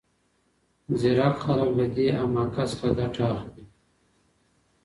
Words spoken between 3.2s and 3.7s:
اخلي.